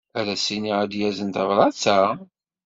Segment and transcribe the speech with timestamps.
[0.19, 1.99] Ad as-iniɣ ad yazen tabṛat-a?